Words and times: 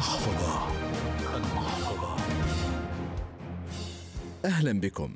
المحفظة 0.00 0.68
المحفظة 1.36 2.16
أهلا 4.44 4.80
بكم. 4.80 5.12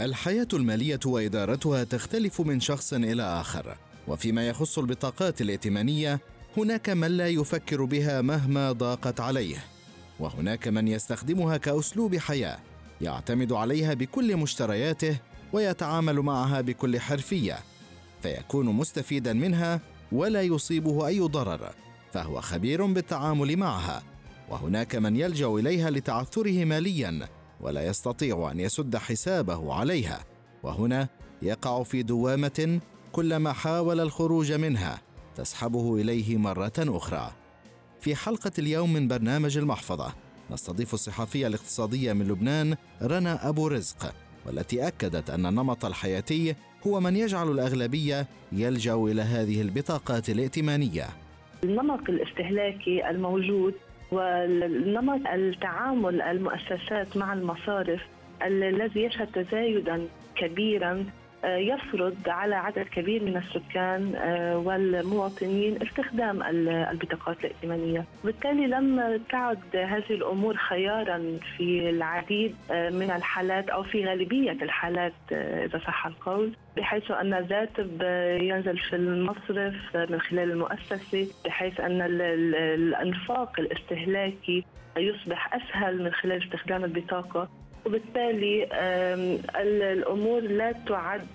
الحياة 0.00 0.48
المالية 0.52 1.00
وإدارتها 1.06 1.84
تختلف 1.84 2.40
من 2.40 2.60
شخص 2.60 2.92
إلى 2.92 3.22
آخر، 3.22 3.76
وفيما 4.08 4.48
يخص 4.48 4.78
البطاقات 4.78 5.40
الائتمانية 5.40 6.20
هناك 6.56 6.90
من 6.90 7.16
لا 7.16 7.28
يفكر 7.28 7.84
بها 7.84 8.20
مهما 8.20 8.72
ضاقت 8.72 9.20
عليه، 9.20 9.64
وهناك 10.20 10.68
من 10.68 10.88
يستخدمها 10.88 11.56
كأسلوب 11.56 12.16
حياة، 12.16 12.58
يعتمد 13.00 13.52
عليها 13.52 13.94
بكل 13.94 14.36
مشترياته 14.36 15.16
ويتعامل 15.52 16.20
معها 16.20 16.60
بكل 16.60 17.00
حرفية، 17.00 17.58
فيكون 18.22 18.66
مستفيدا 18.66 19.32
منها 19.32 19.80
ولا 20.12 20.42
يصيبه 20.42 21.06
أي 21.06 21.20
ضرر، 21.20 21.70
فهو 22.12 22.40
خبير 22.40 22.86
بالتعامل 22.86 23.56
معها 23.56 24.02
وهناك 24.48 24.96
من 24.96 25.16
يلجأ 25.16 25.46
إليها 25.46 25.90
لتعثره 25.90 26.64
ماليا 26.64 27.28
ولا 27.60 27.86
يستطيع 27.86 28.50
أن 28.50 28.60
يسد 28.60 28.96
حسابه 28.96 29.74
عليها 29.74 30.24
وهنا 30.62 31.08
يقع 31.42 31.82
في 31.82 32.02
دوامة 32.02 32.80
كلما 33.12 33.52
حاول 33.52 34.00
الخروج 34.00 34.52
منها 34.52 35.00
تسحبه 35.36 35.96
إليه 35.96 36.36
مرة 36.36 36.72
أخرى. 36.78 37.32
في 38.00 38.16
حلقة 38.16 38.52
اليوم 38.58 38.92
من 38.92 39.08
برنامج 39.08 39.58
المحفظة 39.58 40.14
نستضيف 40.50 40.94
الصحفية 40.94 41.46
الاقتصادية 41.46 42.12
من 42.12 42.28
لبنان 42.28 42.76
رنا 43.02 43.48
أبو 43.48 43.66
رزق 43.66 44.14
والتي 44.46 44.86
أكدت 44.86 45.30
أن 45.30 45.46
النمط 45.46 45.84
الحياتي 45.84 46.54
هو 46.86 47.00
من 47.00 47.16
يجعل 47.16 47.50
الأغلبية 47.50 48.26
يلجأ 48.52 48.94
إلى 48.94 49.22
هذه 49.22 49.60
البطاقات 49.62 50.30
الائتمانية. 50.30 51.08
النمط 51.64 52.08
الاستهلاكي 52.08 53.10
الموجود 53.10 53.74
والنمط 54.12 55.26
التعامل 55.26 56.22
المؤسسات 56.22 57.16
مع 57.16 57.32
المصارف 57.32 58.00
الذي 58.42 59.00
يشهد 59.02 59.26
تزايدا 59.26 60.08
كبيرا 60.36 61.04
يفرض 61.44 62.16
على 62.26 62.54
عدد 62.54 62.86
كبير 62.86 63.24
من 63.24 63.36
السكان 63.36 64.14
آه، 64.16 64.58
والمواطنين 64.58 65.82
استخدام 65.82 66.42
البطاقات 66.90 67.36
الائتمانية، 67.44 68.04
بالتالي 68.24 68.66
لم 68.66 69.20
تعد 69.30 69.76
هذه 69.76 70.10
الأمور 70.10 70.56
خيارا 70.56 71.38
في 71.56 71.90
العديد 71.90 72.54
آه، 72.70 72.90
من 72.90 73.10
الحالات 73.10 73.68
أو 73.68 73.82
في 73.82 74.06
غالبية 74.06 74.52
الحالات 74.52 75.12
إذا 75.32 75.78
صح 75.78 76.06
القول، 76.06 76.52
بحيث 76.76 77.10
أن 77.10 77.34
الراتب 77.34 78.02
ينزل 78.42 78.78
في 78.78 78.96
المصرف 78.96 79.96
من 80.10 80.20
خلال 80.20 80.50
المؤسسة، 80.50 81.26
بحيث 81.44 81.80
أن 81.80 82.00
الأنفاق 82.02 83.60
الاستهلاكي 83.60 84.64
يصبح 84.96 85.54
أسهل 85.54 86.02
من 86.02 86.12
خلال 86.12 86.42
استخدام 86.42 86.84
البطاقة. 86.84 87.61
وبالتالي 87.86 88.68
الأمور 89.92 90.40
لا 90.40 90.72
تعد 90.72 91.26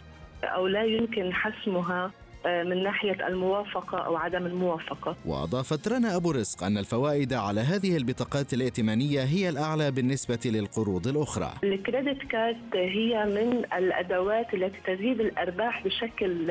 أو 0.43 0.67
لا 0.67 0.83
يمكن 0.83 1.33
حسمها. 1.33 2.11
من 2.47 2.83
ناحية 2.83 3.27
الموافقة 3.27 3.97
أو 3.97 4.17
عدم 4.17 4.45
الموافقة. 4.45 5.15
وأضافت 5.25 5.87
رنا 5.87 6.15
أبو 6.15 6.31
رزق 6.31 6.63
أن 6.63 6.77
الفوائد 6.77 7.33
على 7.33 7.61
هذه 7.61 7.97
البطاقات 7.97 8.53
الائتمانية 8.53 9.21
هي 9.23 9.49
الأعلى 9.49 9.91
بالنسبة 9.91 10.39
للقروض 10.45 11.07
الأخرى. 11.07 11.51
الكريدت 11.63 12.21
كارد 12.23 12.57
هي 12.73 13.25
من 13.25 13.65
الأدوات 13.77 14.53
التي 14.53 14.77
تزيد 14.87 15.19
الأرباح 15.21 15.83
بشكل 15.85 16.47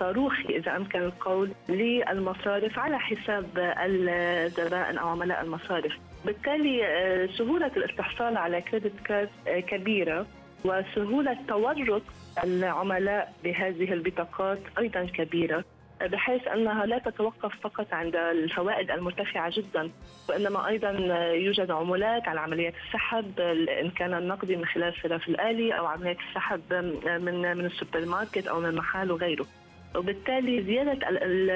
صاروخي 0.00 0.56
إذا 0.58 0.76
أمكن 0.76 0.98
القول 1.02 1.50
للمصارف 1.68 2.78
على 2.78 2.98
حساب 2.98 3.46
الزبائن 3.58 4.98
أو 4.98 5.08
عملاء 5.08 5.42
المصارف. 5.42 5.92
بالتالي 6.24 6.86
آه، 6.86 7.28
سهولة 7.38 7.70
الاستحصال 7.76 8.36
على 8.36 8.60
كريدت 8.60 9.00
كارد 9.04 9.28
آه، 9.48 9.60
كبيرة. 9.60 10.26
وسهولة 10.64 11.36
تورط 11.48 12.02
العملاء 12.44 13.32
بهذه 13.44 13.92
البطاقات 13.92 14.58
أيضا 14.78 15.04
كبيرة 15.04 15.64
بحيث 16.02 16.48
أنها 16.48 16.86
لا 16.86 16.98
تتوقف 16.98 17.52
فقط 17.60 17.92
عند 17.92 18.16
الفوائد 18.16 18.90
المرتفعة 18.90 19.52
جدا 19.56 19.90
وإنما 20.28 20.68
أيضا 20.68 20.90
يوجد 21.32 21.70
عمولات 21.70 22.28
على 22.28 22.40
عمليات 22.40 22.74
السحب 22.86 23.40
ان 23.82 23.90
كان 23.90 24.14
النقدي 24.14 24.56
من 24.56 24.64
خلال 24.66 24.94
الصراف 24.96 25.28
الآلي 25.28 25.78
أو 25.78 25.86
عمليات 25.86 26.16
السحب 26.28 26.74
من 27.04 27.56
من 27.56 27.64
السوبر 27.64 28.06
ماركت 28.06 28.46
أو 28.46 28.60
من 28.60 28.74
محل 28.74 29.10
وغيره. 29.12 29.46
وبالتالي 29.96 30.62
زيادة 30.62 30.98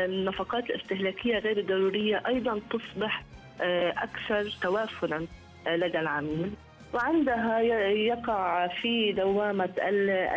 النفقات 0.05 0.65
الاستهلاكية 0.71 1.39
غير 1.39 1.59
الضرورية 1.59 2.23
أيضا 2.27 2.61
تصبح 2.71 3.23
آه، 3.61 3.91
أكثر 3.91 4.57
توافرا 4.63 5.27
آه، 5.67 5.77
لدى 5.77 6.01
العميل 6.01 6.51
وعندها 6.95 7.61
يقع 7.91 8.69
في 8.83 9.13
دوامة 9.13 9.71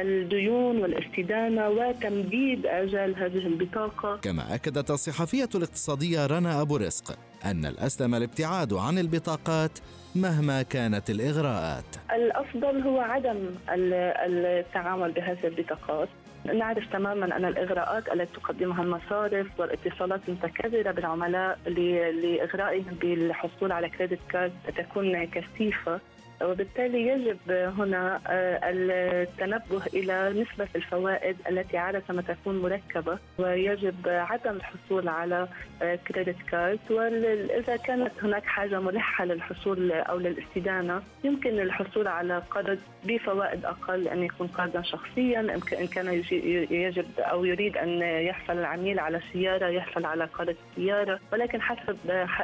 الديون 0.02 0.78
والاستدانة 0.82 1.70
وتمديد 1.70 2.66
آجال 2.66 3.16
هذه 3.16 3.48
البطاقة. 3.48 4.18
كما 4.18 4.56
أكدت 4.56 4.92
الصحفية 4.92 5.50
الاقتصادية 5.56 6.26
رنا 6.26 6.62
أبو 6.62 6.78
رزق 6.78 7.18
أن 7.46 7.66
الأسلم 7.66 8.16
الابتعاد 8.16 8.74
عن 8.74 8.98
البطاقات 8.98 9.80
مهما 10.16 10.62
كانت 10.62 11.10
الإغراءات. 11.10 11.86
الأفضل 12.16 12.82
هو 12.82 13.00
عدم 13.00 13.38
التعامل 13.70 15.12
بهذه 15.12 15.48
البطاقات. 15.48 16.10
نعرف 16.46 16.92
تماما 16.94 17.38
أن 17.38 17.46
الإغراءات 17.46 18.14
التي 18.14 18.34
تقدمها 18.34 18.84
المصارف 18.84 19.48
والاتصالات 19.60 20.22
المتكررة 20.28 20.92
بالعملاء 20.92 21.60
لإغرائهم 21.66 22.96
بالحصول 23.02 23.72
على 23.72 23.90
كريدت 23.90 24.20
كارد 24.30 24.52
تكون 24.78 25.26
كثيفة. 25.26 26.00
وبالتالي 26.44 27.08
يجب 27.08 27.52
هنا 27.52 28.22
آه، 28.28 28.60
التنبه 28.64 29.86
إلى 29.94 30.30
نسبة 30.30 30.68
الفوائد 30.76 31.38
التي 31.50 31.78
عادة 31.78 32.04
ما 32.10 32.22
تكون 32.22 32.62
مركبة 32.62 33.18
ويجب 33.38 33.96
عدم 34.08 34.56
الحصول 34.56 35.08
على 35.08 35.48
كريدت 35.80 36.36
آه، 36.40 36.50
كارد 36.52 36.80
وإذا 36.90 37.76
كانت 37.76 38.12
هناك 38.24 38.46
حاجة 38.46 38.80
ملحة 38.80 39.26
للحصول 39.26 39.92
أو 39.92 40.18
للاستدانة 40.18 41.02
يمكن 41.24 41.60
الحصول 41.60 42.08
على 42.08 42.38
قرض 42.52 42.80
بفوائد 43.04 43.66
أقل 43.66 44.08
أن 44.08 44.24
يكون 44.24 44.48
قرضا 44.48 44.82
شخصيا 44.82 45.40
إن 45.80 45.88
كان 45.88 46.24
يجب 46.72 47.06
أو 47.20 47.46
يريد 47.46 47.78
أن 47.78 48.02
يحصل 48.02 48.54
العميل 48.54 49.00
على 49.00 49.22
سيارة 49.34 49.68
يحصل 49.68 50.06
على 50.06 50.26
قرض 50.26 50.56
سيارة 50.76 51.20
ولكن 51.34 51.62
حسب 51.62 51.98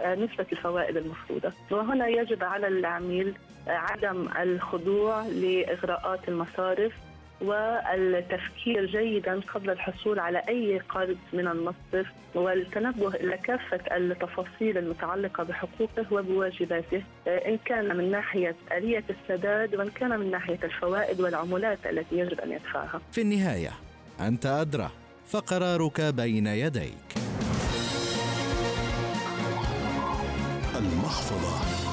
نسبة 0.05 0.45
الفوائد 0.51 0.97
المفروضة. 0.97 1.51
وهنا 1.71 2.07
يجب 2.07 2.43
على 2.43 2.67
العميل 2.67 3.33
عدم 3.89 4.27
الخضوع 4.41 5.21
لإغراءات 5.27 6.19
المصارف 6.27 6.93
والتفكير 7.41 8.85
جيدا 8.85 9.39
قبل 9.53 9.69
الحصول 9.69 10.19
على 10.19 10.37
أي 10.49 10.79
قرض 10.79 11.17
من 11.33 11.47
المصرف 11.47 12.07
والتنبه 12.35 13.07
إلى 13.07 13.37
كافة 13.37 13.97
التفاصيل 13.97 14.77
المتعلقة 14.77 15.43
بحقوقه 15.43 16.05
وبواجباته 16.11 17.03
إن 17.27 17.57
كان 17.65 17.97
من 17.97 18.11
ناحية 18.11 18.55
آلية 18.71 19.03
السداد 19.09 19.75
وإن 19.75 19.89
كان 19.89 20.19
من 20.19 20.31
ناحية 20.31 20.59
الفوائد 20.63 21.21
والعمولات 21.21 21.79
التي 21.85 22.17
يجب 22.19 22.39
أن 22.41 22.51
يدفعها. 22.51 23.01
في 23.11 23.21
النهاية 23.21 23.71
أنت 24.19 24.45
أدرى 24.45 24.89
فقرارك 25.27 26.01
بين 26.01 26.47
يديك. 26.47 27.07
المحفظة 30.77 31.86